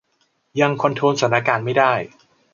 [0.59, 1.93] ยังคอนโทรลสถานการณ์ไม่ได้